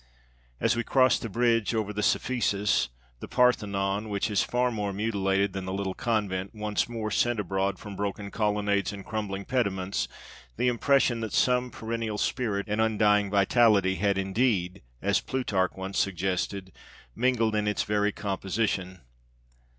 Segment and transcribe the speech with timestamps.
[0.59, 5.53] As we crossed the bridge over the Cephisus, the Parthenon, which is far more mutilated
[5.53, 10.07] than the little convent, once more sent abroad from broken colonnades and crumbling pediments
[10.57, 16.71] the impression that some perennial spirit and undying vitality had, indeed, as Plutarch once suggested,
[17.15, 19.01] mingled in its very composition.